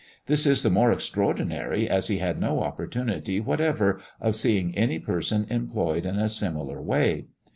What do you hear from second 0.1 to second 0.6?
This